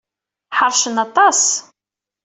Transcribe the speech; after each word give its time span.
Ḥeṛcen 0.59 0.95
aṭas. 1.05 1.41